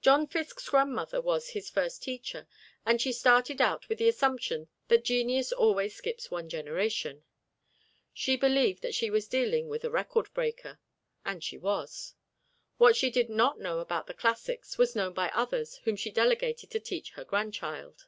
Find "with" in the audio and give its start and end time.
3.86-3.98, 9.68-9.84